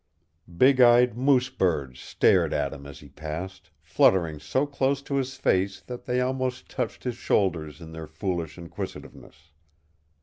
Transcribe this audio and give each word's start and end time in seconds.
Big 0.57 0.81
eyed 0.81 1.15
moose 1.15 1.51
birds 1.51 1.99
stared 1.99 2.53
at 2.55 2.73
him 2.73 2.87
as 2.87 3.01
he 3.01 3.07
passed, 3.07 3.69
fluttering 3.83 4.39
so 4.39 4.65
close 4.65 4.99
to 4.99 5.13
his 5.13 5.35
face 5.35 5.79
that 5.79 6.05
they 6.05 6.19
almost 6.19 6.67
touched 6.67 7.03
his 7.03 7.15
shoulders 7.17 7.79
in 7.79 7.91
their 7.91 8.07
foolish 8.07 8.57
inquisitiveness. 8.57 9.51